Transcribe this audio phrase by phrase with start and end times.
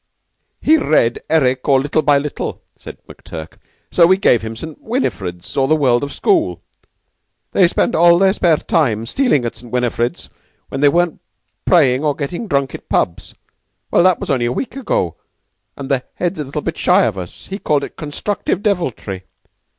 [0.59, 3.59] "He read 'Eric, or Little by Little,'" said McTurk;
[3.91, 4.81] "so we gave him 'St.
[4.81, 6.59] Winifred's, or the World of School.'
[7.51, 9.71] They spent all their spare time stealing at St.
[9.71, 10.27] Winifred's,
[10.69, 11.21] when they weren't
[11.65, 13.35] praying or getting drunk at pubs.
[13.91, 15.17] Well, that was only a week ago,
[15.77, 17.45] and the Head's a little bit shy of us.
[17.49, 19.25] He called it constructive deviltry.